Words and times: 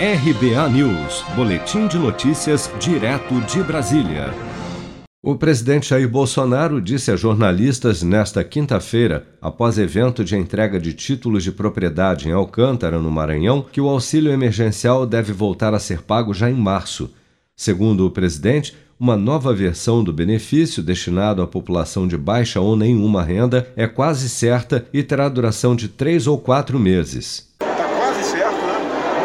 RBA 0.00 0.68
News, 0.68 1.24
Boletim 1.34 1.88
de 1.88 1.98
Notícias, 1.98 2.70
direto 2.78 3.40
de 3.40 3.60
Brasília. 3.64 4.32
O 5.20 5.34
presidente 5.34 5.88
Jair 5.88 6.08
Bolsonaro 6.08 6.80
disse 6.80 7.10
a 7.10 7.16
jornalistas 7.16 8.04
nesta 8.04 8.44
quinta-feira, 8.44 9.26
após 9.42 9.76
evento 9.76 10.22
de 10.22 10.36
entrega 10.36 10.78
de 10.78 10.92
títulos 10.92 11.42
de 11.42 11.50
propriedade 11.50 12.28
em 12.28 12.32
Alcântara, 12.32 13.00
no 13.00 13.10
Maranhão, 13.10 13.60
que 13.60 13.80
o 13.80 13.88
auxílio 13.88 14.30
emergencial 14.30 15.04
deve 15.04 15.32
voltar 15.32 15.74
a 15.74 15.80
ser 15.80 16.02
pago 16.02 16.32
já 16.32 16.48
em 16.48 16.54
março. 16.54 17.10
Segundo 17.56 18.06
o 18.06 18.10
presidente, 18.12 18.76
uma 19.00 19.16
nova 19.16 19.52
versão 19.52 20.04
do 20.04 20.12
benefício 20.12 20.80
destinado 20.80 21.42
à 21.42 21.46
população 21.46 22.06
de 22.06 22.16
baixa 22.16 22.60
ou 22.60 22.76
nenhuma 22.76 23.24
renda 23.24 23.68
é 23.74 23.88
quase 23.88 24.28
certa 24.28 24.86
e 24.92 25.02
terá 25.02 25.28
duração 25.28 25.74
de 25.74 25.88
três 25.88 26.28
ou 26.28 26.38
quatro 26.38 26.78
meses 26.78 27.47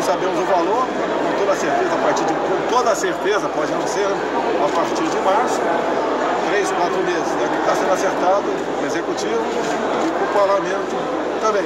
sabemos 0.04 0.38
o 0.38 0.46
valor, 0.46 0.86
com 0.86 1.40
toda 1.40 1.56
certeza, 1.56 1.94
a 1.94 1.98
partir 1.98 2.26
de, 2.26 2.34
com 2.34 2.76
toda 2.76 2.96
certeza, 2.96 3.50
pode 3.50 3.72
não 3.72 3.88
ser 3.88 4.06
a 4.06 4.70
partir 4.76 5.08
de 5.08 5.18
março, 5.24 5.60
três, 6.50 6.70
quatro 6.72 7.04
meses. 7.04 7.32
É 7.42 7.48
que 7.48 7.60
está 7.60 7.76
sendo 7.76 7.94
acertado 7.94 8.46
no 8.82 8.86
Executivo 8.86 9.42
e 10.06 10.12
com 10.12 10.26
o 10.26 10.34
Parlamento 10.34 10.96
também. 11.40 11.64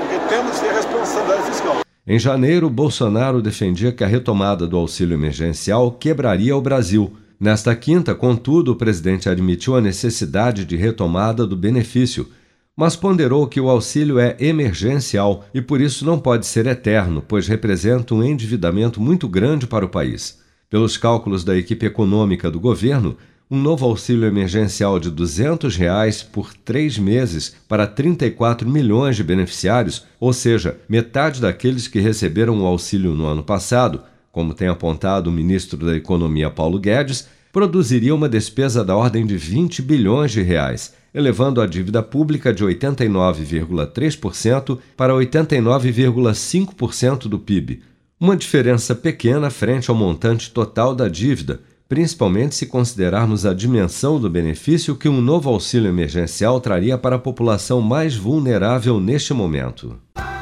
Porque 0.00 0.18
temos 0.28 0.58
que 0.58 0.66
ter 0.66 0.74
responsabilidade 0.74 1.42
fiscal. 1.42 1.76
Em 2.06 2.18
janeiro, 2.18 2.70
Bolsonaro 2.70 3.42
defendia 3.42 3.92
que 3.92 4.04
a 4.04 4.06
retomada 4.06 4.66
do 4.66 4.76
auxílio 4.76 5.14
emergencial 5.14 5.90
quebraria 5.90 6.56
o 6.56 6.60
Brasil. 6.60 7.12
Nesta 7.40 7.74
quinta, 7.74 8.14
contudo, 8.14 8.72
o 8.72 8.76
presidente 8.76 9.28
admitiu 9.28 9.76
a 9.76 9.80
necessidade 9.80 10.64
de 10.64 10.76
retomada 10.76 11.46
do 11.46 11.56
benefício, 11.56 12.28
mas 12.78 12.94
ponderou 12.94 13.48
que 13.48 13.60
o 13.60 13.68
auxílio 13.68 14.20
é 14.20 14.36
emergencial 14.38 15.44
e 15.52 15.60
por 15.60 15.80
isso 15.80 16.06
não 16.06 16.16
pode 16.16 16.46
ser 16.46 16.64
eterno, 16.68 17.20
pois 17.26 17.48
representa 17.48 18.14
um 18.14 18.22
endividamento 18.22 19.00
muito 19.00 19.26
grande 19.28 19.66
para 19.66 19.84
o 19.84 19.88
país. 19.88 20.38
Pelos 20.70 20.96
cálculos 20.96 21.42
da 21.42 21.56
equipe 21.56 21.84
econômica 21.84 22.48
do 22.48 22.60
governo, 22.60 23.16
um 23.50 23.60
novo 23.60 23.84
auxílio 23.84 24.28
emergencial 24.28 25.00
de 25.00 25.10
200 25.10 25.74
reais 25.74 26.22
por 26.22 26.54
três 26.54 26.96
meses 26.96 27.56
para 27.66 27.84
34 27.84 28.68
milhões 28.68 29.16
de 29.16 29.24
beneficiários, 29.24 30.06
ou 30.20 30.32
seja, 30.32 30.78
metade 30.88 31.40
daqueles 31.40 31.88
que 31.88 31.98
receberam 31.98 32.62
o 32.62 32.64
auxílio 32.66 33.12
no 33.12 33.26
ano 33.26 33.42
passado, 33.42 34.02
como 34.30 34.54
tem 34.54 34.68
apontado 34.68 35.30
o 35.30 35.32
ministro 35.32 35.84
da 35.84 35.96
Economia 35.96 36.48
Paulo 36.48 36.78
Guedes, 36.78 37.26
produziria 37.58 38.14
uma 38.14 38.28
despesa 38.28 38.84
da 38.84 38.94
ordem 38.94 39.26
de 39.26 39.36
20 39.36 39.82
bilhões 39.82 40.30
de 40.30 40.42
reais, 40.42 40.94
elevando 41.12 41.60
a 41.60 41.66
dívida 41.66 42.00
pública 42.00 42.54
de 42.54 42.64
89,3% 42.64 44.78
para 44.96 45.12
89,5% 45.12 47.26
do 47.26 47.36
PIB, 47.36 47.82
uma 48.20 48.36
diferença 48.36 48.94
pequena 48.94 49.50
frente 49.50 49.90
ao 49.90 49.96
montante 49.96 50.52
total 50.52 50.94
da 50.94 51.08
dívida, 51.08 51.60
principalmente 51.88 52.54
se 52.54 52.66
considerarmos 52.66 53.44
a 53.44 53.52
dimensão 53.52 54.20
do 54.20 54.30
benefício 54.30 54.94
que 54.94 55.08
um 55.08 55.20
novo 55.20 55.50
auxílio 55.50 55.88
emergencial 55.88 56.60
traria 56.60 56.96
para 56.96 57.16
a 57.16 57.18
população 57.18 57.80
mais 57.80 58.14
vulnerável 58.14 59.00
neste 59.00 59.34
momento. 59.34 59.98